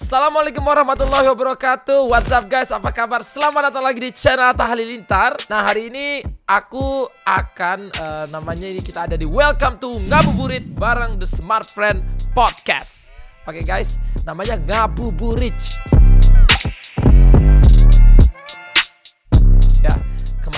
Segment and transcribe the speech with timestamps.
[0.00, 2.08] Assalamualaikum warahmatullahi wabarakatuh.
[2.08, 3.20] What's up guys, apa kabar?
[3.20, 5.36] Selamat datang lagi di channel Atta Halilintar.
[5.52, 11.20] Nah hari ini aku akan uh, Namanya ini kita ada di Welcome to Ngabuburit Bareng
[11.20, 12.00] The Smart Friend
[12.32, 13.12] Podcast.
[13.44, 15.60] Oke guys, namanya Ngabuburit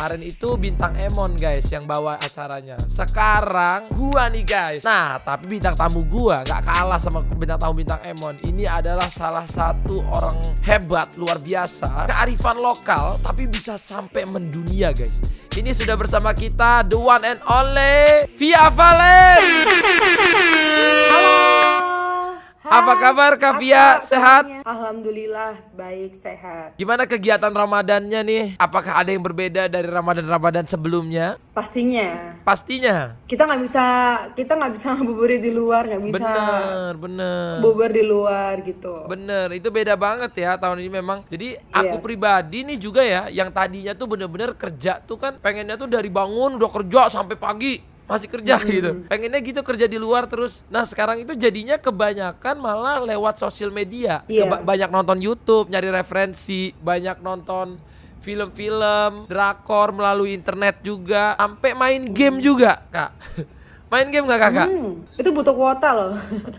[0.03, 2.75] kemarin itu bintang Emon guys yang bawa acaranya.
[2.91, 4.83] Sekarang gua nih guys.
[4.83, 8.35] Nah, tapi bintang tamu gua nggak kalah sama bintang tamu bintang Emon.
[8.43, 15.23] Ini adalah salah satu orang hebat luar biasa, kearifan lokal tapi bisa sampai mendunia guys.
[15.55, 19.52] Ini sudah bersama kita the one and only Via Valen.
[22.73, 24.01] Apa kabar Kak Via?
[24.01, 24.49] Sehat?
[24.65, 26.73] Alhamdulillah baik sehat.
[26.81, 28.45] Gimana kegiatan Ramadannya nih?
[28.57, 31.37] Apakah ada yang berbeda dari Ramadan-Ramadan sebelumnya?
[31.53, 32.33] Pastinya.
[32.41, 33.21] Pastinya.
[33.29, 33.85] Kita nggak bisa
[34.33, 36.17] kita nggak bisa ngabuburit di luar nggak bisa.
[36.25, 37.53] Bener, bener.
[37.61, 39.05] Bubur di luar gitu.
[39.05, 41.29] Bener, itu beda banget ya tahun ini memang.
[41.29, 42.05] Jadi aku Iya.
[42.09, 46.57] pribadi nih juga ya, yang tadinya tuh bener-bener kerja tuh kan pengennya tuh dari bangun
[46.57, 49.07] udah kerja sampai pagi masih kerja gitu.
[49.07, 50.67] Pengennya gitu kerja di luar terus.
[50.69, 54.21] Nah sekarang itu jadinya kebanyakan malah lewat sosial media.
[54.27, 54.45] Iya.
[54.45, 57.81] Keba- banyak nonton YouTube, nyari referensi, banyak nonton
[58.23, 63.11] film-film, drakor melalui internet juga, sampai main game juga kak.
[63.93, 64.69] main game nggak kakak?
[64.71, 66.15] Hmm, itu butuh kuota loh.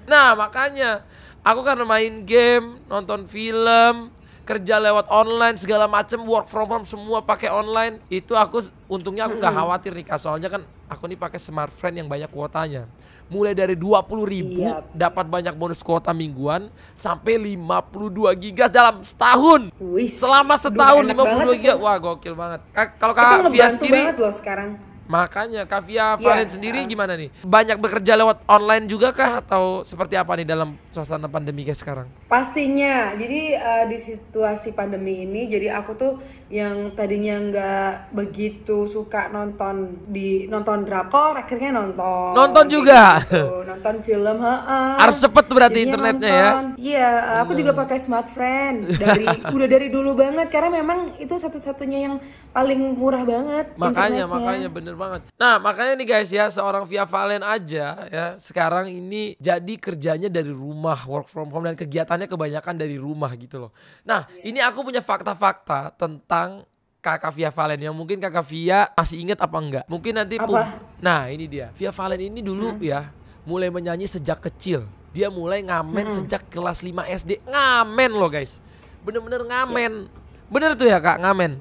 [0.06, 1.02] Nah makanya
[1.40, 4.12] aku karena main game, nonton film,
[4.44, 8.04] kerja lewat online segala macem, work from home semua pakai online.
[8.12, 8.60] Itu aku
[8.92, 12.28] untungnya aku nggak khawatir nih Kak, soalnya kan aku nih pakai smart friend yang banyak
[12.28, 12.86] kuotanya.
[13.32, 14.84] Mulai dari 20.000 ribu Iya.
[14.92, 19.72] dapat banyak bonus kuota mingguan sampai 52 giga dalam setahun.
[19.80, 20.12] Wih.
[20.12, 21.74] Selama setahun enak 52 banget giga.
[21.80, 22.62] Wah, gokil banget.
[23.00, 24.93] Kalau Kak Via sendiri banget loh sekarang.
[25.14, 26.90] Makanya Kak Via Iya, Valen sendiri uh.
[26.90, 27.30] gimana nih?
[27.46, 32.08] Banyak bekerja lewat online juga kah atau seperti apa nih dalam suasana pandemi kayak sekarang?
[32.26, 33.14] Pastinya.
[33.14, 36.14] Jadi eh, di situasi pandemi ini, jadi aku tuh
[36.50, 42.34] yang tadinya nggak begitu suka nonton di nonton drakor, akhirnya nonton.
[42.34, 43.22] Nonton juga?
[43.22, 43.66] Gitu.
[43.70, 44.90] nonton film, heeh.
[44.98, 46.50] Harus cepet berarti Jadinya internetnya ya?
[46.78, 47.12] Iya,
[47.46, 49.26] aku juga pakai smart friend dari
[49.56, 52.16] udah dari dulu banget karena memang itu satu-satunya yang
[52.54, 53.74] paling murah banget.
[53.78, 55.03] Makanya, makanya bener banget.
[55.36, 60.50] Nah, makanya nih guys ya, seorang Via Valen aja ya, sekarang ini jadi kerjanya dari
[60.50, 63.72] rumah, work from home dan kegiatannya kebanyakan dari rumah gitu loh.
[64.04, 66.64] Nah, ini aku punya fakta-fakta tentang
[67.04, 69.84] Kakak Via Valen yang mungkin Kakak Via masih inget apa enggak?
[69.92, 70.48] Mungkin nanti Apa?
[70.48, 70.72] pub-
[71.04, 71.68] Nah, ini dia.
[71.76, 73.12] Via Valen ini dulu ya
[73.44, 74.88] mulai menyanyi sejak kecil.
[75.12, 77.44] Dia mulai ngamen sejak kelas 5 SD.
[77.44, 78.64] Ngamen loh guys.
[79.04, 80.08] Bener-bener ngamen.
[80.48, 81.60] Bener tuh ya Kak, ngamen.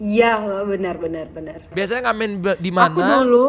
[0.00, 1.58] Iya, benar benar benar.
[1.72, 2.30] Biasanya ngamen
[2.60, 3.46] di Aku mana dulu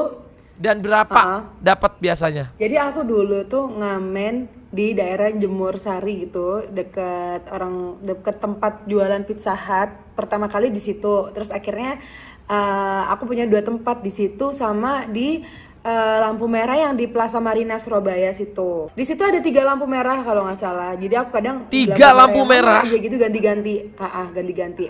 [0.54, 1.42] dan berapa Ah.
[1.60, 2.54] dapat biasanya?
[2.60, 9.22] Jadi aku dulu tuh ngamen di daerah Jemur Sari gitu, deket orang deket tempat jualan
[9.26, 9.90] Pizza Hut.
[10.14, 11.98] Pertama kali di situ, terus akhirnya
[12.44, 15.42] eh, aku punya dua tempat di situ sama di
[15.84, 18.88] eh, lampu merah yang di Plaza Marina Surabaya situ.
[18.96, 20.96] Di situ ada tiga lampu merah kalau nggak salah.
[20.96, 22.88] Jadi aku kadang Tiga lampu merah?
[22.88, 24.88] aja gitu ganti-ganti, ah ah, ganti-ganti.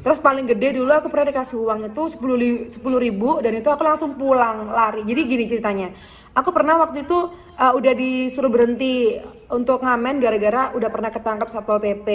[0.00, 2.02] Terus paling gede dulu aku pernah dikasih uang itu
[2.70, 5.02] sepuluh ribu dan itu aku langsung pulang lari.
[5.02, 5.90] Jadi gini ceritanya,
[6.32, 7.18] aku pernah waktu itu
[7.58, 9.18] uh, udah disuruh berhenti
[9.48, 12.08] untuk ngamen gara-gara udah pernah ketangkap satpol pp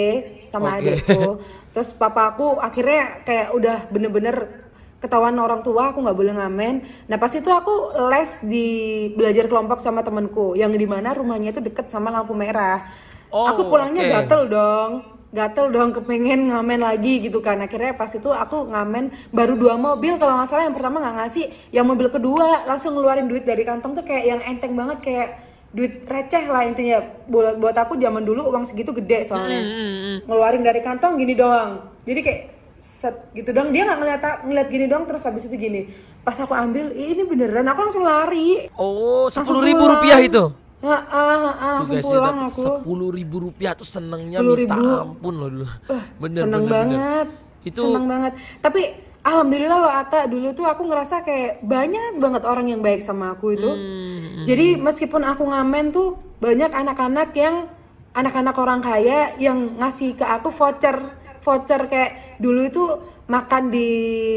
[0.48, 0.96] sama Oke.
[0.96, 1.42] adikku.
[1.74, 4.63] Terus papa aku akhirnya kayak udah bener-bener
[5.04, 6.74] ketahuan orang tua aku nggak boleh ngamen.
[7.12, 8.68] Nah pas itu aku les di
[9.12, 12.88] belajar kelompok sama temenku yang di mana rumahnya itu deket sama lampu merah.
[13.28, 14.12] Oh, aku pulangnya oke.
[14.16, 14.90] gatel dong
[15.34, 20.14] gatel dong kepengen ngamen lagi gitu kan akhirnya pas itu aku ngamen baru dua mobil
[20.14, 21.44] kalau nggak salah yang pertama nggak ngasih
[21.74, 25.28] yang mobil kedua langsung ngeluarin duit dari kantong tuh kayak yang enteng banget kayak
[25.74, 29.60] duit receh lah intinya buat buat aku zaman dulu uang segitu gede soalnya
[30.22, 32.40] ngeluarin dari kantong gini doang jadi kayak
[32.84, 35.88] set gitu dong dia nggak ngeliat ngeliat gini doang terus habis itu gini.
[36.20, 37.64] Pas aku ambil "Ih, ini beneran?
[37.68, 38.68] Aku langsung lari.
[38.76, 40.52] Oh, sepuluh ribu rupiah itu.
[40.84, 42.60] Ah, ah, langsung guys, pulang aku.
[42.60, 44.68] sepuluh ribu rupiah tuh senengnya 10.000.
[44.68, 45.66] minta ampun loh dulu.
[46.20, 46.72] Bener, seneng bener, bener.
[46.76, 47.26] banget.
[47.64, 48.32] Itu- seneng banget.
[48.60, 48.82] Tapi
[49.24, 53.56] alhamdulillah loh Ata dulu tuh aku ngerasa kayak banyak banget orang yang baik sama aku
[53.56, 53.64] itu.
[53.68, 57.64] Hmm, jadi meskipun aku ngamen tuh banyak anak-anak yang
[58.12, 61.00] anak-anak orang kaya yang ngasih ke aku voucher
[61.44, 62.84] voucher kayak dulu itu
[63.24, 63.88] makan di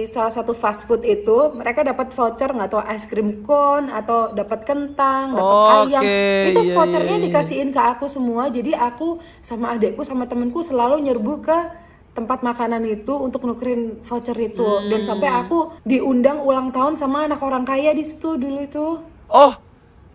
[0.08, 4.64] salah satu fast food itu mereka dapat voucher nggak tahu es krim cone atau dapat
[4.64, 6.04] kentang dapat Oke, ayam.
[6.48, 7.26] itu iya, vouchernya iya, iya.
[7.28, 8.48] dikasihin ke aku semua.
[8.48, 11.58] Jadi aku sama adekku sama temenku selalu nyerbu ke
[12.16, 14.66] tempat makanan itu untuk nukerin voucher itu.
[14.88, 15.42] Dan sampai Hmm.
[15.44, 18.88] aku diundang ulang tahun sama anak orang kaya di situ dulu itu.
[19.28, 19.52] Oh,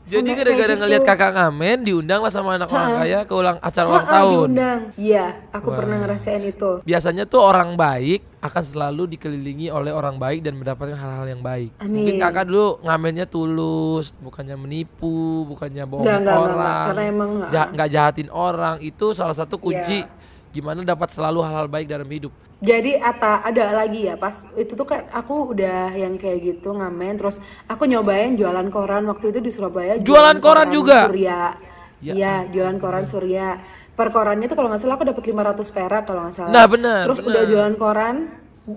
[0.02, 0.80] Jadi gara-gara gitu.
[0.82, 4.48] ngelihat kakak ngamen diundang lah sama anak orang kaya ke ulang acara ulang tahun.
[4.50, 4.80] diundang.
[4.98, 5.76] Iya, aku Wah.
[5.78, 6.70] pernah ngerasain itu.
[6.82, 11.70] Biasanya tuh orang baik akan selalu dikelilingi oleh orang baik dan mendapatkan hal-hal yang baik.
[11.78, 12.02] Amin.
[12.02, 16.82] Mungkin kakak dulu ngamennya tulus, bukannya menipu, bukannya bohongin Enggak, enggak, enggak, orang, enggak.
[16.82, 18.76] Karena emang, ja- nggak jahatin orang.
[18.82, 20.10] Itu salah satu kunci Iya.
[20.52, 22.30] Gimana dapat selalu hal-hal baik dalam hidup.
[22.62, 27.18] Jadi ata ada lagi ya pas itu tuh kan aku udah yang kayak gitu ngamen
[27.18, 31.10] terus aku nyobain jualan koran waktu itu di Surabaya Jualan koran juga?
[31.10, 31.58] Surya.
[31.98, 33.58] Ya iya jualan koran Surya.
[33.92, 36.52] Per korannya tuh kalau nggak salah aku dapat 500 perak kalau nggak salah.
[36.54, 37.28] Nah, benar, terus benar.
[37.32, 38.16] udah jualan koran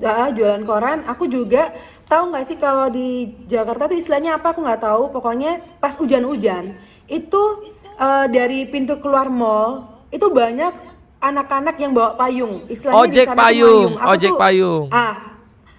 [0.01, 0.97] ah, jualan koran.
[1.05, 1.69] Aku juga
[2.09, 4.55] tahu nggak sih kalau di Jakarta tuh istilahnya apa?
[4.55, 5.13] Aku nggak tahu.
[5.13, 6.73] Pokoknya pas hujan-hujan
[7.05, 7.43] itu
[7.85, 10.94] eh, dari pintu keluar mall itu banyak
[11.25, 14.85] anak-anak yang bawa payung istilahnya di Ojek sana payung, Aku ojek tuh- payung.
[14.89, 15.15] Ah,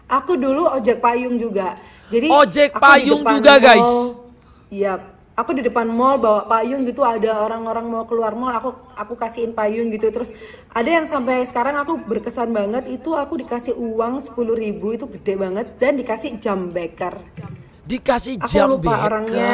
[0.08, 1.78] aku dulu ojek payung juga.
[2.06, 3.78] Jadi Ojek payung juga, guys.
[3.81, 4.14] mall-
[4.66, 4.98] Iya,
[5.32, 7.00] aku di depan mall bawa payung gitu.
[7.00, 10.10] Ada orang-orang mau keluar mall, aku aku kasihin payung gitu.
[10.10, 10.34] Terus
[10.69, 15.34] ada yang sampai sekarang aku berkesan banget itu aku dikasih uang 10.000 ribu itu gede
[15.37, 17.14] banget dan dikasih jam beker.
[17.82, 19.06] Dikasih Aku jam lupa beker.
[19.06, 19.50] orangnya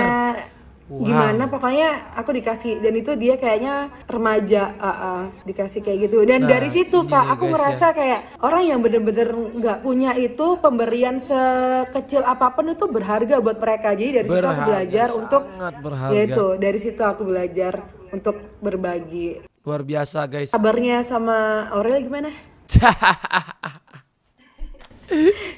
[0.93, 1.09] Wow.
[1.09, 3.75] gimana pokoknya aku dikasih dan itu dia kayaknya
[4.05, 8.62] remaja ah, ah, dikasih kayak gitu dan Nah, dari situ kak aku ngerasa kayak orang
[8.62, 14.29] yang bener-bener nggak punya itu pemberian sekecil apa pun itu berharga buat mereka jadi dari
[14.29, 15.43] situ aku Berharga, belajar untuk
[15.81, 16.12] berharga.
[16.12, 17.73] ya itu dari situ aku belajar
[18.11, 19.29] untuk berbagi
[19.62, 20.53] Luar biasa guys.
[20.53, 21.39] kabarnya sama
[21.73, 22.29] Aurel gimana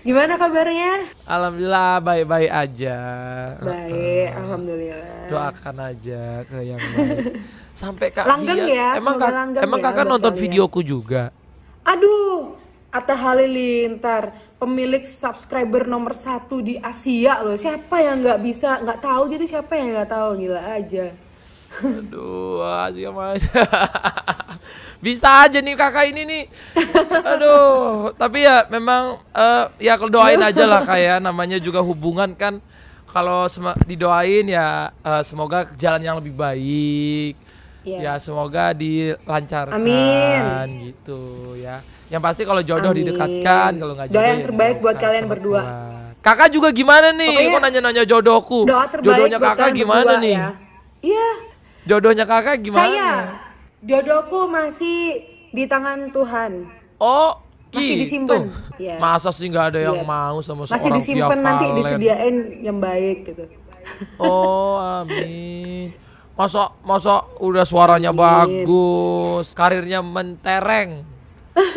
[0.01, 2.99] gimana kabarnya Alhamdulillah baik-baik aja.
[3.57, 7.41] baik alhamdulillah Doakan aja ke yang baik.
[7.81, 10.45] Sampai Kak Langgeng Via- ya, emang kak, langgeng emang ya kakak nonton kalian.
[10.47, 11.35] videoku juga.
[11.83, 12.55] Aduh,
[12.95, 14.31] Atta Halilintar,
[14.63, 17.59] pemilik subscriber nomor satu di Asia loh.
[17.59, 19.45] Siapa yang nggak bisa, nggak tahu gitu?
[19.51, 20.29] Siapa yang nggak tahu?
[20.39, 21.07] Gila aja.
[21.83, 23.63] Aduh, aja aja.
[25.05, 26.45] Bisa aja nih kakak ini nih.
[27.27, 32.63] Aduh, tapi ya memang eh, ya kalau doain aja lah kayak namanya juga hubungan kan.
[33.15, 33.47] Kalau
[33.87, 37.39] didoain ya eh, semoga jalan yang lebih baik.
[37.85, 37.99] Iya.
[38.01, 40.91] Ya semoga dilancarkan Amin.
[40.91, 41.79] gitu ya.
[42.11, 43.05] Yang pasti kalau jodoh Amin.
[43.07, 45.63] didekatkan, kalau nggak Doa jodoh yang ya terbaik buat kalian berdua.
[45.63, 46.03] Tuhan.
[46.25, 47.29] Kakak juga gimana nih?
[47.29, 48.61] Pokoknya Kok nanya-nanya jodohku?
[48.65, 50.35] Doa terbaik Jodohnya buat kakak gimana berdua nih?
[50.35, 50.49] ya.
[51.05, 51.29] Iya,
[51.85, 52.81] Jodohnya kakak gimana?
[52.81, 53.11] saya
[53.85, 55.21] jodohku masih
[55.53, 56.65] di tangan Tuhan.
[56.97, 57.44] Oh,
[57.75, 58.01] Masih gitu.
[58.01, 58.43] disimpan.
[58.77, 58.97] Iya.
[58.97, 60.07] Masa sih nggak ada yang Iya.
[60.07, 61.79] mau sama Masih seorang disimpan Via nanti Valen?
[61.79, 63.45] disediain yang baik gitu.
[64.17, 65.93] Oh, amin.
[66.33, 71.07] Masa masa udah suaranya bagus, karirnya mentereng.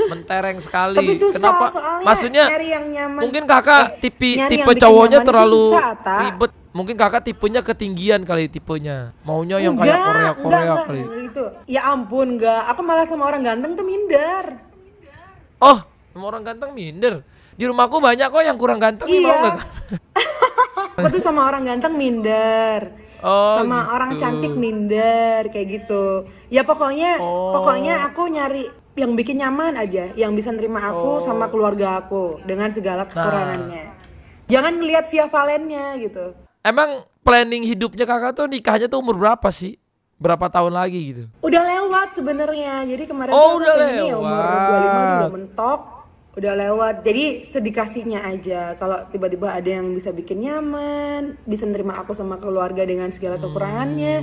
[0.10, 0.98] Mentereng sekali.
[0.98, 1.66] Tapi susah Kenapa?
[1.70, 3.22] soalnya Maksudnya nyari yang nyaman.
[3.22, 6.52] mungkin kakak Eh, tipe nyari tipe cowoknya terlalu susah, ribet.
[6.70, 9.14] Mungkin kakak tipenya ketinggian kali tipenya.
[9.22, 10.98] Maunya yang kayak Enggak, Korea enggak, Korea enggak, kali.
[11.00, 11.44] enggak gitu.
[11.68, 12.62] Ya ampun, enggak.
[12.68, 14.46] Aku malah sama orang ganteng tuh minder.
[15.58, 15.80] Oh,
[16.14, 17.26] sama orang ganteng minder.
[17.58, 19.42] Di rumahku banyak kok yang kurang ganteng nih, mau Iya.
[19.42, 19.58] nggak?
[20.98, 22.94] Aku tuh sama orang ganteng minder.
[23.18, 23.94] Oh, sama gitu.
[23.98, 26.30] orang cantik minder kayak gitu.
[26.54, 27.50] Ya pokoknya Oh.
[27.58, 31.22] pokoknya aku nyari yang bikin nyaman aja, yang bisa nerima aku Oh.
[31.22, 33.10] sama keluarga aku dengan segala Nah.
[33.10, 33.86] kekurangannya.
[34.48, 36.34] Jangan ngelihat via valennya gitu.
[36.62, 39.82] Emang planning hidupnya kakak tuh nikahnya tuh umur berapa sih?
[40.18, 41.24] Berapa tahun lagi gitu?
[41.40, 42.82] Udah lewat sebenarnya.
[42.84, 44.42] Jadi kemarin Oh, udah pengennya ya umur lewat.
[44.42, 45.82] 25 tuh udah mentok.
[46.34, 46.96] Udah lewat.
[47.02, 48.62] Jadi sedikasinya aja.
[48.74, 54.16] Kalau tiba-tiba ada yang bisa bikin nyaman, bisa nerima aku sama keluarga dengan segala kekurangannya,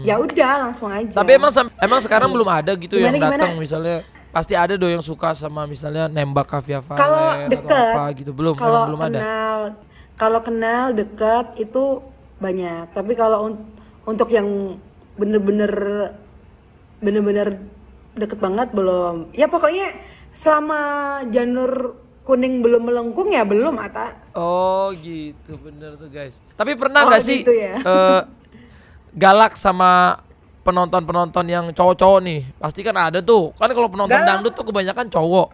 [0.00, 1.10] ya udah langsung aja.
[1.10, 1.18] Hmm.
[1.18, 5.02] Tapi emang emang sekarang belum ada gitu Gimana, yang datang misalnya pasti ada dong yang
[5.02, 9.18] suka sama misalnya nembak Kavia Valen kalau atau deket, apa gitu belum kalau belum ada.
[9.18, 9.58] kenal,
[10.14, 11.82] kalau kenal deket itu
[12.36, 12.90] banyak.
[12.90, 13.62] Tapi kalau un-
[14.04, 14.78] untuk yang
[15.20, 15.72] bener-bener
[16.98, 17.60] bener-bener
[18.12, 19.30] deket banget belum.
[19.32, 19.92] Ya pokoknya
[20.30, 20.80] selama
[21.28, 24.16] janur kuning belum melengkung ya belum Ata.
[24.32, 26.40] Oh gitu bener tuh guys.
[26.54, 27.76] Tapi pernah Oh, nggak sih gitu ya.
[27.76, 28.20] eh,
[29.12, 30.20] galak sama
[30.60, 32.40] penonton-penonton yang cowok-cowok nih?
[32.56, 33.50] Pasti kan ada tuh.
[33.56, 34.28] Kan kalau penonton Galak.
[34.28, 35.48] dangdut tuh kebanyakan cowok.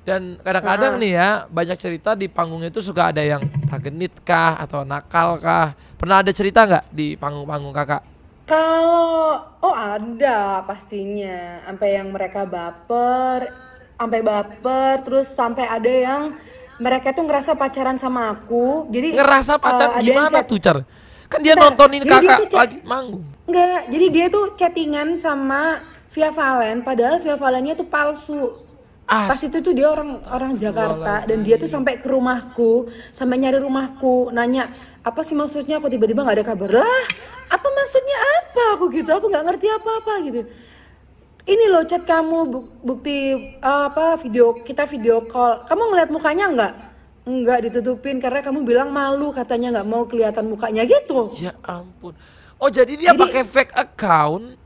[0.00, 1.00] Dan kadang-kadang Ah.
[1.00, 5.36] nih ya banyak cerita di panggung itu suka ada yang tak genit kah atau nakal
[5.36, 5.72] kah.
[5.96, 8.02] Pernah ada cerita nggak di panggung-panggung kakak?
[8.50, 13.46] Kalau oh ada pastinya, sampai yang mereka baper,
[13.94, 16.22] sampai baper, terus sampai ada yang
[16.82, 18.90] mereka tuh ngerasa pacaran sama aku.
[18.90, 20.78] Jadi Ngerasa eh, pacar ada yang gimana chat- tuh car?
[21.30, 23.22] Kan dia Bentar, nontonin dia kakak chat- lagi manggung.
[23.46, 28.50] Enggak, jadi dia tuh chattingan sama Via Valen, padahal Via Valennya tuh palsu.
[29.10, 33.58] Pas itu tuh dia orang orang Jakarta dan dia tuh sampai ke rumahku sampai nyari
[33.58, 34.70] rumahku nanya
[35.02, 35.82] apa sih maksudnya?
[35.82, 36.70] Aku tiba-tiba nggak ada kabar.
[36.78, 37.04] Lah
[37.50, 38.64] apa maksudnya apa?
[38.78, 40.40] Aku gitu aku nggak ngerti apa-apa gitu.
[41.40, 45.66] Ini loh chat kamu bu- bukti uh, apa video kita video call.
[45.66, 46.72] Kamu ngeliat mukanya nggak?
[47.26, 51.32] Nggak ditutupin karena kamu bilang malu katanya nggak mau kelihatan mukanya gitu.
[51.40, 52.14] Ya ampun.
[52.60, 54.60] Oh jadi dia pakai fake account,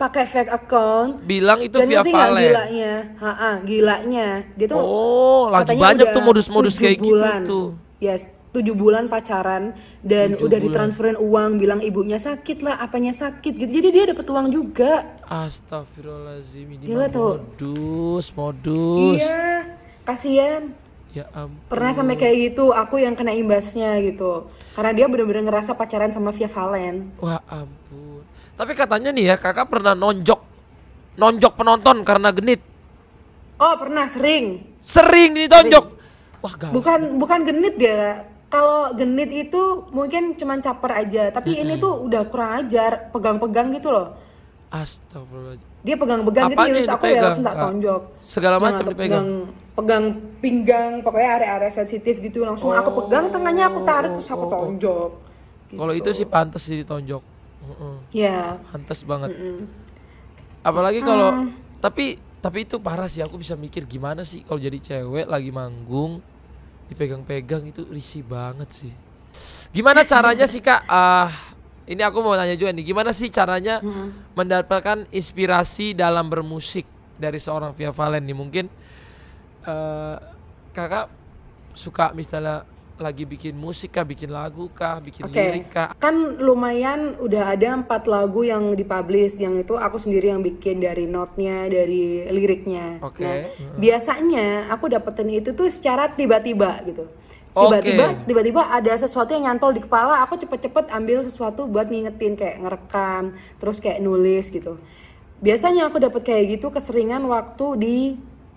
[0.00, 2.40] pakai fake account bilang itu dan via Valen.
[2.42, 7.44] gilanya ha gilanya dia tuh Oh, lagi banyak tuh modus-modus kayak bulan.
[7.44, 7.66] gitu tuh.
[8.00, 10.64] Yes, tujuh bulan pacaran dan Tujuh udah bulan.
[10.88, 13.68] ditransferin uang, bilang ibunya sakit lah, apanya sakit gitu.
[13.70, 15.20] Jadi dia dapat uang juga.
[15.28, 17.44] Astagfirullahaladzim ini Gila tuh.
[17.44, 19.20] modus, modus.
[19.20, 20.72] Iya, kasihan.
[21.10, 21.60] Ya ampun.
[21.68, 24.48] Pernah sampai kayak gitu, aku yang kena imbasnya gitu.
[24.72, 27.12] Karena dia bener-bener ngerasa pacaran sama Via Valen.
[27.18, 28.09] Wah ampun.
[28.60, 30.36] Tapi katanya nih ya kakak pernah nonjok,
[31.16, 32.60] nonjok penonton karena genit.
[33.56, 34.76] Oh, pernah sering.
[34.84, 35.96] Sering ditonjok.
[36.44, 36.68] Wah gak.
[36.68, 38.28] Bukan bukan genit dia.
[38.52, 43.88] Kalau genit itu mungkin cuman caper aja, tapi ini tuh udah kurang ajar, pegang-pegang gitu
[43.88, 44.12] loh.
[44.68, 45.68] Astagfirullahaladzim.
[45.80, 47.64] Dia pegang-pegang gitu, terus aku ya langsung tak Kak?
[47.64, 48.02] tonjok.
[48.20, 49.08] Segala macam dipegang.
[49.08, 49.28] pegang,
[49.72, 50.04] pegang
[50.44, 55.10] pinggang, pokoknya area-area sensitif gitu langsung aku pegang tengahnya aku tarik terus aku tonjok.
[55.80, 57.39] Kalau itu sih pantas sih ditonjok.
[57.60, 57.96] Heeh.
[58.16, 58.56] Ya.
[58.72, 59.30] Pantas banget.
[60.60, 61.52] Apalagi kalau Hmm.
[61.80, 66.24] tapi tapi itu parah sih aku bisa mikir gimana sih kalau jadi cewek lagi manggung
[66.88, 68.92] dipegang-pegang itu risih banget sih.
[69.70, 70.88] Gimana caranya sih Kak?
[70.88, 71.30] Ah,
[71.86, 73.78] ini aku mau nanya juga nih, gimana sih caranya
[74.34, 76.82] mendapatkan inspirasi dalam bermusik
[77.14, 78.36] dari seorang Via Valen nih?
[78.36, 78.64] Mungkin
[79.62, 80.16] eh,
[80.72, 81.06] Kakak
[81.76, 82.64] suka misalnya
[83.00, 85.96] lagi bikin musik kah, bikin lagu kah, bikin Oke, lirik kah?
[85.96, 91.08] kan lumayan udah ada empat lagu yang dipublish, yang itu aku sendiri yang bikin dari
[91.08, 93.00] notnya, dari liriknya.
[93.00, 93.48] Oke, Nah,
[93.80, 97.08] biasanya aku dapetin itu tuh secara tiba-tiba gitu.
[97.50, 102.62] Tiba-tiba, tiba-tiba ada sesuatu yang nyantol di kepala, aku cepet-cepet ambil sesuatu buat ngingetin kayak
[102.62, 104.78] ngerekam, terus kayak nulis gitu.
[105.42, 107.96] Biasanya aku dapet kayak gitu keseringan waktu di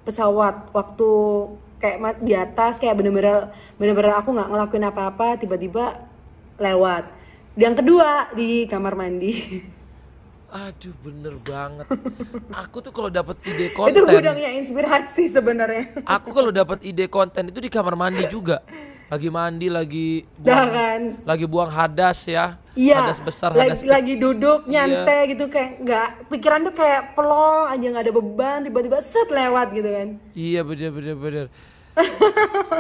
[0.06, 1.10] pesawat, waktu
[1.84, 6.00] kayak ma- di atas kayak bener-bener bener-bener aku nggak ngelakuin apa-apa tiba-tiba
[6.56, 7.04] lewat
[7.56, 9.60] yang kedua di kamar mandi
[10.54, 11.90] Aduh bener banget.
[12.62, 17.50] Aku tuh kalau dapat ide itu konten, gudangnya inspirasi sebenarnya aku kalau dapat ide konten
[17.50, 18.62] itu di kamar mandi juga.
[19.10, 22.62] Lagi mandi, lagi buang, kan lagi buang hadas ya.
[22.74, 23.90] iya Hadas besar, lagi, hadas kecil.
[23.90, 24.86] lagi duduk Iya.
[24.86, 29.68] nyantai gitu kayak nggak pikiran tuh kayak pelong aja nggak ada beban tiba-tiba set lewat
[29.72, 31.46] gitu kan Iya bener bener bener.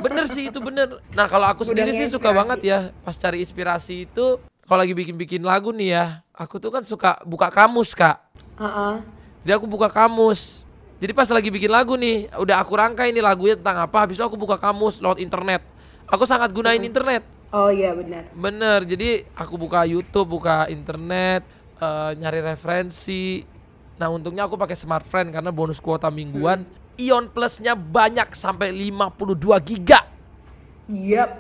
[0.05, 0.98] Bener sih itu bener.
[1.13, 2.39] Nah kalau aku sendiri sih suka inspirasi.
[2.39, 4.41] banget ya pas cari inspirasi itu.
[4.63, 8.15] Kalau lagi bikin-bikin lagu nih ya, aku tuh kan suka buka kamus kak.
[8.55, 8.96] Heeh.
[9.43, 10.63] Jadi aku buka kamus.
[11.03, 14.08] Jadi pas lagi bikin lagu nih, udah aku rangkai nih lagunya tentang apa.
[14.08, 15.67] Habis itu aku buka kamus lewat internet.
[16.08, 17.27] Aku sangat gunain internet.
[17.53, 21.46] oh iya benar Bener, jadi aku buka YouTube, buka internet,
[21.77, 23.46] eh, nyari referensi.
[24.00, 26.65] Nah untungnya aku pakai smartphone karena bonus kuota mingguan.
[26.95, 30.00] Ion Plusnya banyak sampai 52 giga.
[30.88, 31.31] Yap.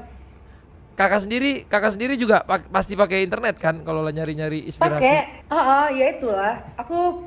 [0.93, 5.01] Kakak sendiri, kakak sendiri juga pak- pasti pakai internet kan kalau nyari-nyari inspirasi.
[5.01, 5.17] pakai
[5.49, 7.25] Heeh, ya itulah aku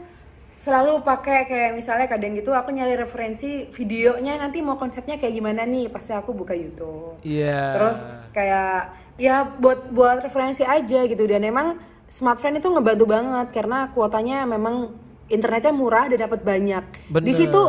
[0.49, 5.63] selalu pakai kayak misalnya kadang gitu aku nyari referensi videonya nanti mau konsepnya kayak gimana
[5.63, 7.63] nih pasti aku buka YouTube Iya.
[7.75, 7.99] terus
[8.33, 8.79] kayak
[9.15, 14.95] ya buat buat referensi aja gitu dan emang smartphone itu ngebantu banget karena kuotanya memang
[15.27, 17.35] internetnya murah dan dapat banyak di Bener.
[17.35, 17.63] situ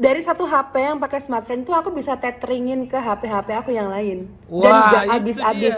[0.00, 4.32] dari satu HP yang pakai smartphone itu aku bisa tetheringin ke HP-HP aku yang lain
[4.48, 5.76] dan Wah, nggak itu habis-habis.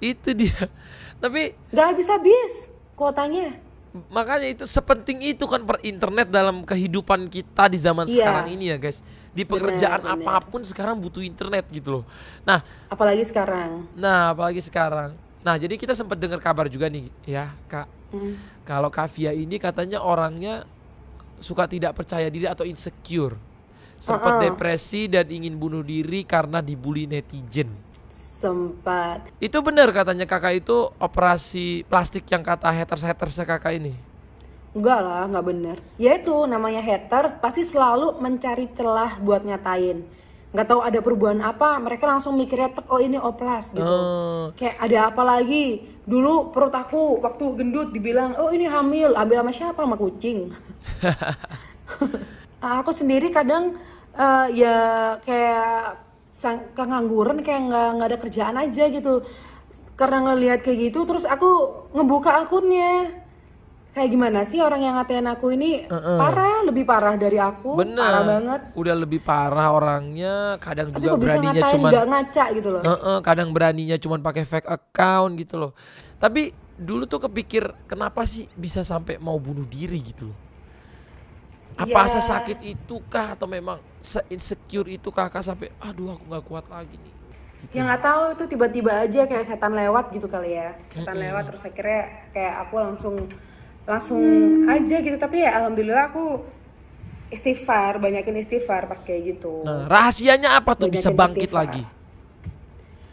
[0.00, 0.56] Itu dia.
[1.22, 3.60] Tapi nggak habis-habis kuotanya
[4.08, 8.24] makanya itu sepenting itu kan per internet dalam kehidupan kita di zaman Iya.
[8.24, 9.04] sekarang ini ya guys.
[9.36, 10.16] Di pekerjaan benar.
[10.16, 12.04] apa pun sekarang butuh internet gitu loh.
[12.44, 15.12] Nah, apalagi sekarang nah apalagi sekarang.
[15.42, 17.90] Nah, jadi kita sempat dengar kabar juga nih ya, Kak.
[18.14, 18.38] Hmm.
[18.62, 20.64] Kalau Kavia ini katanya orangnya
[21.42, 23.36] suka tidak percaya diri atau insecure.
[23.98, 24.44] Sempat Uh-uh.
[24.50, 27.70] depresi dan ingin bunuh diri karena dibully netizen.
[28.42, 33.94] sempat Itu benar katanya kakak itu operasi plastik yang kata haters-hatersnya kakak ini.
[34.72, 40.00] enggak lah nggak bener ya itu namanya haters pasti selalu mencari celah buat ngatain
[40.52, 43.88] nggak tahu ada perubahan apa mereka langsung mikirnya "Tek, oh ini oplas gitu.
[43.88, 45.80] Oh, kayak ada apa lagi?
[46.04, 49.80] Dulu perut aku waktu gendut dibilang oh ini hamil hamil sama siapa?
[49.80, 50.38] Sama kucing.
[52.62, 53.74] Ah, aku sendiri kadang
[54.14, 54.76] eh, ya
[55.18, 55.98] kayak
[56.30, 59.26] sang- kengangguran kayak nggak nggak ada kerjaan aja gitu.
[59.98, 61.50] Karena ngelihat kayak gitu terus aku
[61.90, 63.21] ngebuka akunnya
[63.92, 66.16] kayak gimana sih orang yang ngatain aku ini Heeh.
[66.16, 68.00] parah, lebih parah dari aku, Bener.
[68.00, 68.60] parah banget.
[68.72, 72.82] Udah lebih parah orangnya, kadang Tapi juga beraninya ngatain cuman nggak ngaca gitu loh.
[72.82, 75.72] Heeh, kadang beraninya cuman pakai fake account gitu loh.
[76.16, 80.38] Tapi dulu tuh kepikir kenapa sih bisa sampai mau bunuh diri gitu loh.
[81.76, 82.20] Apa Ya.
[82.20, 87.14] sesakit itu kah atau memang se-insecure itu kakak sampai aduh aku nggak kuat lagi nih.
[87.62, 87.76] Gitu.
[87.76, 90.72] Ya nggak tahu itu tiba-tiba aja kayak setan lewat gitu kali ya.
[90.88, 93.14] Setan lewat terus akhirnya kayak aku langsung
[93.88, 94.22] langsung
[94.66, 95.16] aja gitu.
[95.18, 96.42] Tapi ya alhamdulillah aku
[97.32, 99.64] istighfar, banyakin istighfar pas kayak gitu.
[99.64, 101.64] Nah, rahasianya apa tuh bisa Banyakin bangkit istighfar.
[101.64, 101.82] lagi?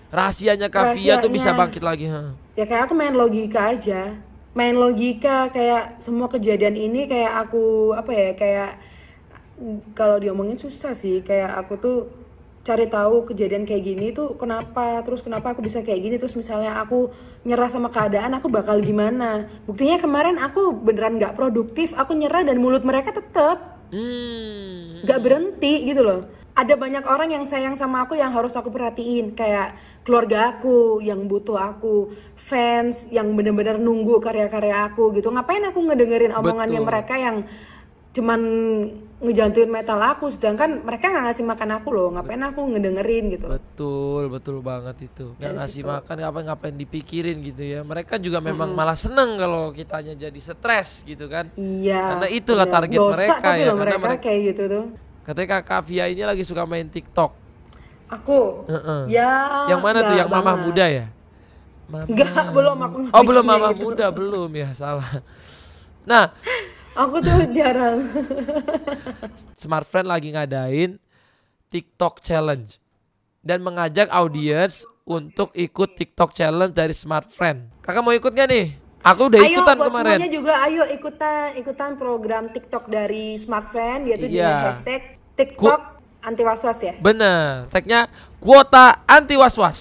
[0.10, 2.34] Rahasianya Kavia tuh bisa bangkit lagi, ha.
[2.58, 4.18] Ya kayak aku main logika aja.
[4.58, 8.72] Main logika kayak semua kejadian ini kayak aku apa ya kayak
[9.94, 11.98] kalau diomongin susah sih kayak aku tuh
[12.70, 16.78] cari tahu kejadian kayak gini tuh kenapa terus kenapa aku bisa kayak gini terus misalnya
[16.78, 17.10] aku
[17.42, 22.62] nyerah sama keadaan aku bakal gimana buktinya kemarin aku beneran nggak produktif aku nyerah dan
[22.62, 25.02] mulut mereka tetap Hmm.
[25.02, 29.34] nggak berhenti gitu loh ada banyak orang yang sayang sama aku yang harus aku perhatiin
[29.34, 29.74] kayak
[30.06, 36.38] keluarga aku yang butuh aku fans yang bener-bener nunggu karya-karya aku gitu ngapain aku ngedengerin
[36.38, 36.90] omongannya Betul.
[36.94, 37.38] mereka yang
[38.14, 38.42] cuman
[39.20, 44.24] ngejantuin metal aku sedangkan mereka nggak ngasih makan aku loh ngapain aku ngedengerin gitu Betul,
[44.30, 45.36] betul banget itu.
[45.36, 45.90] Nggak Dari ngasih situ.
[45.90, 47.80] makan ngapain-ngapain dipikirin gitu ya.
[47.82, 51.52] Mereka juga memang malah seneng kalau kitanya jadi stres gitu kan.
[51.56, 52.76] iya Karena itulah bener.
[52.78, 54.86] target Dosa mereka ya, loh karena mereka mereka- kayak gitu tuh
[55.20, 57.32] Katanya kakak Via ini lagi suka main TikTok.
[58.08, 59.02] aku Heeh.
[59.12, 59.32] ya
[59.68, 60.16] Yang mana tuh?
[60.16, 61.06] Yang mamah muda ya?
[61.86, 62.06] Mama.
[62.06, 63.82] Enggak, belum aku Oh belum mamah gitu.
[63.84, 65.10] muda belum ya salah.
[66.04, 66.32] Nah,
[67.00, 68.04] aku tuh jarang
[69.56, 71.00] Smart Friend lagi ngadain
[71.72, 72.76] TikTok Challenge
[73.40, 77.82] dan mengajak audiens untuk ikut TikTok Challenge dari Smart Friend.
[77.82, 78.76] Kakak mau ikut gak nih?
[79.00, 80.12] Aku udah ayo ikutan buat kemarin.
[80.20, 84.44] semuanya juga ayo ikutan ikutan program TikTok dari Smart Friend yaitu Iya.
[84.44, 85.02] dengan hashtag
[85.40, 85.82] TikTok
[86.20, 86.94] anti waswas ya.
[87.00, 88.12] Bener, tagnya
[88.44, 89.80] kuota anti was-was.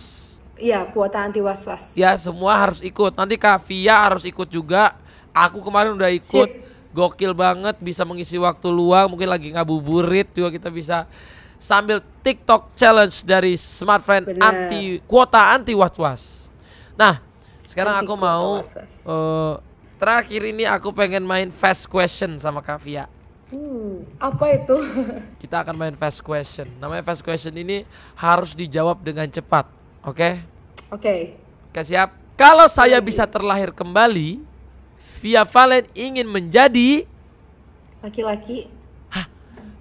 [0.55, 1.95] Iya, kuota anti waswas.
[1.99, 3.15] Ya semua harus ikut.
[3.19, 4.95] Nanti Kak Via harus ikut juga.
[5.35, 6.47] Aku kemarin udah ikut.
[6.51, 6.68] Sip.
[6.91, 9.13] Gokil banget bisa mengisi waktu luang.
[9.13, 11.05] Mungkin lagi ngabuburit juga kita bisa
[11.59, 14.41] sambil TikTok challenge dari Smart Friend Bener.
[14.41, 16.47] anti kuota anti was-was.
[16.95, 17.19] Nah,
[17.65, 18.93] sekarang Anti aku mau was-was.
[19.03, 19.55] eh,
[19.99, 23.05] terakhir ini aku pengen main fast question sama Kak Via.
[23.49, 24.77] Hmm, apa itu?
[25.43, 26.69] Kita akan main fast question.
[26.79, 27.83] Namanya fast question ini
[28.15, 29.65] harus dijawab dengan cepat.
[30.05, 30.41] Oke?
[30.89, 31.37] Oke.
[31.69, 32.13] Oke siap.
[32.33, 34.39] Kalau saya bisa terlahir kembali,
[35.19, 37.03] Via Valen ingin menjadi
[37.99, 38.71] Laki-laki.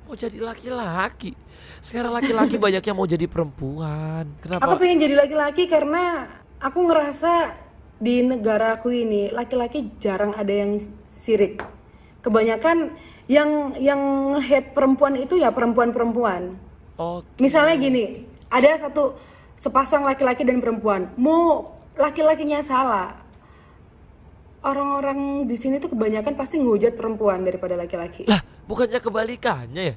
[0.08, 1.36] mau jadi laki-laki.
[1.84, 4.26] Sekarang laki-laki banyak yang mau jadi perempuan.
[4.40, 4.80] Aku Kenapa?
[4.80, 6.26] pengen jadi laki-laki karena
[6.58, 7.54] aku ngerasa
[8.00, 11.62] di negara aku ini laki-laki jarang ada yang sirik.
[12.24, 12.96] Kebanyakan
[13.28, 14.02] yang yang
[14.42, 16.56] hate perempuan itu ya perempuan-perempuan.
[16.98, 17.28] Oke.
[17.38, 19.14] Misalnya gini, ada satu
[19.60, 21.12] sepasang laki-laki dan perempuan.
[21.20, 23.27] Mau laki-lakinya salah.
[24.68, 28.28] Orang-orang di sini tuh kebanyakan pasti ngehujat perempuan daripada laki-laki.
[28.28, 29.96] Lah, bukannya kebalikannya ya?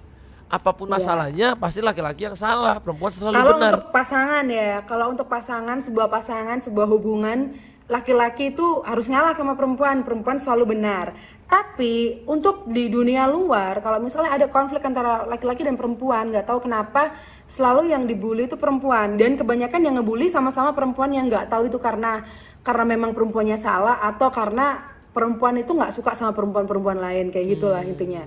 [0.51, 3.73] Apa pun masalahnya pasti laki-laki yang salah, perempuan selalu Kalau benar.
[3.75, 7.55] untuk pasangan ya, kalau untuk pasangan, sebuah pasangan, sebuah hubungan,
[7.91, 11.11] laki-laki itu harus ngalah sama perempuan, perempuan selalu benar.
[11.51, 16.71] Tapi untuk di dunia luar, kalau misalnya ada konflik antara laki-laki dan perempuan, nggak tahu
[16.71, 17.11] kenapa
[17.51, 21.83] selalu yang dibully itu perempuan dan kebanyakan yang ngebully sama-sama perempuan yang nggak tahu itu
[21.83, 22.23] karena
[22.63, 24.79] karena memang perempuannya salah atau karena
[25.11, 28.23] perempuan itu nggak suka sama perempuan-perempuan lain kayak gitulah intinya.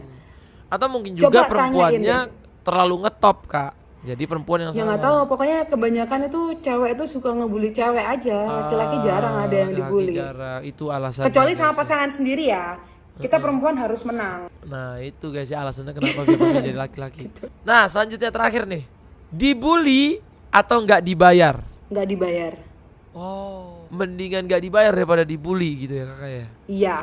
[0.67, 2.17] Atau mungkin Coba juga tanyain perempuannya
[2.67, 3.82] terlalu ngetop, Kak.
[4.03, 8.37] Jadi perempuan yang Ya nggak tahu, pokoknya kebanyakan itu cewek itu suka ngebully cewek aja,
[8.43, 10.11] laki-laki jarang ada yang Ah, dibully.
[10.11, 10.59] jarang.
[10.61, 11.23] Itu alasan.
[11.23, 12.75] Kecuali sama pasangan sendiri ya,
[13.15, 14.51] kita perempuan harus menang.
[14.67, 17.31] Nah itu guys ya alasannya kenapa gue pengen jadi laki-laki.
[17.69, 18.83] Nah selanjutnya terakhir nih,
[19.31, 20.19] dibully
[20.51, 21.55] atau nggak dibayar?
[21.87, 22.53] Nggak dibayar.
[23.15, 26.45] Oh, mendingan nggak dibayar daripada dibully gitu ya kakak ya.
[26.67, 26.97] Iya,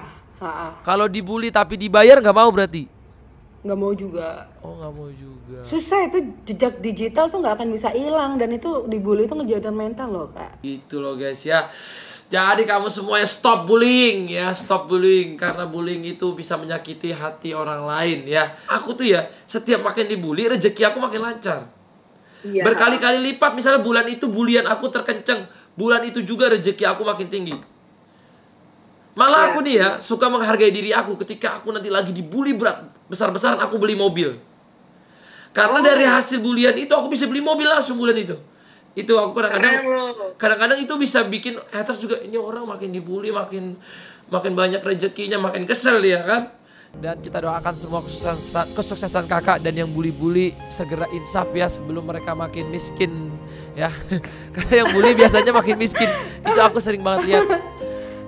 [0.82, 2.99] Kalau dibully tapi dibayar nggak mau berarti?
[3.60, 4.48] Nggak mau juga.
[4.64, 5.60] Oh nggak mau juga.
[5.68, 6.18] Susah itu
[6.48, 10.64] jejak digital tuh nggak akan bisa hilang dan itu dibully itu ngejatuhin mental loh kak.
[10.64, 11.68] Gitu loh guys ya.
[12.30, 17.82] Jadi kamu semuanya stop bullying ya, stop bullying karena bullying itu bisa menyakiti hati orang
[17.84, 18.54] lain ya.
[18.70, 21.66] Aku tuh ya setiap makin dibully rezeki aku makin lancar.
[22.46, 22.64] Iya.
[22.64, 27.56] Berkali-kali lipat misalnya bulan itu bulian aku terkenceng, bulan itu juga rezeki aku makin tinggi.
[29.18, 29.48] Malah Iya.
[29.50, 33.74] aku nih ya suka menghargai diri aku ketika aku nanti lagi dibully berat besar-besaran aku
[33.76, 34.38] beli mobil.
[35.50, 38.38] Karena dari hasil bulian itu aku bisa beli mobil langsung bulan itu.
[38.94, 39.82] Itu aku kadang-kadang
[40.38, 43.74] kadang-kadang itu bisa bikin haters juga ini orang makin dibully makin
[44.30, 46.42] makin banyak rezekinya, makin kesel dia kan.
[46.90, 52.34] Dan kita doakan semua kesuksesan, kesuksesan kakak dan yang bully-bully segera insaf ya sebelum mereka
[52.34, 53.30] makin miskin
[53.78, 53.90] ya.
[54.54, 56.10] Karena yang bully biasanya makin miskin.
[56.42, 57.46] Itu aku sering banget lihat.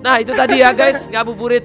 [0.03, 1.63] Nah itu tadi ya guys ngabuburit.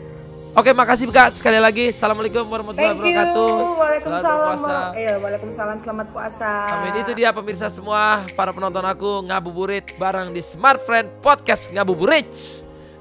[0.54, 1.90] Oke makasih kak sekali lagi.
[1.90, 3.10] Assalamualaikum warahmatullahi Thank you.
[3.10, 3.50] wabarakatuh.
[3.50, 4.38] Selamat Waalaikumsalam.
[4.38, 4.76] berpuasa.
[4.94, 5.76] Iya, Waalaikumsalam.
[5.82, 6.50] Selamat puasa.
[6.70, 12.30] Amin itu dia pemirsa semua para penonton aku ngabuburit bareng di Smart Friend Podcast Ngabuburit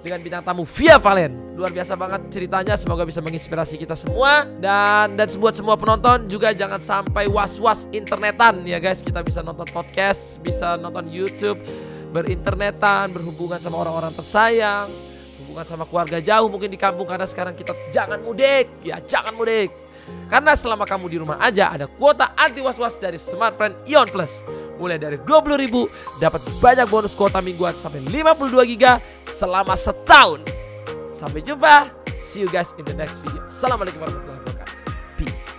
[0.02, 1.54] dengan bintang tamu Via Valen.
[1.54, 6.50] Luar biasa banget ceritanya, semoga bisa menginspirasi kita semua dan dan buat semua penonton juga
[6.50, 9.06] jangan sampai was-was internetan ya guys.
[9.06, 11.62] Kita bisa nonton podcast, bisa nonton YouTube,
[12.10, 14.89] berinternetan, berhubungan sama orang-orang tersayang,
[15.58, 18.70] bukan sama keluarga jauh mungkin di kampung karena sekarang kita jangan mudik.
[18.86, 19.74] Ya jangan mudik.
[20.30, 24.46] Karena selama kamu di rumah aja ada kuota anti was-was dari Smartfren Ion Plus.
[24.78, 30.46] Mulai dari 20.000 dapat banyak bonus kuota mingguan sampai 52 giga selama setahun.
[31.10, 31.89] Sampai jumpa.
[32.22, 33.41] See you guys in the next video.
[33.50, 35.17] Assalamualaikum warahmatullahi wabarakatuh.
[35.17, 35.50] Peace.